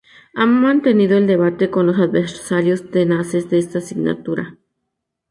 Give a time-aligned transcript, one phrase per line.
[0.33, 4.57] Ha mantenido el debate con los adversarios tenaces de esta asignatura.